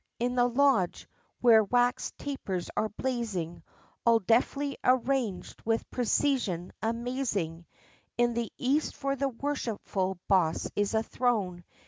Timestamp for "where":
1.41-1.63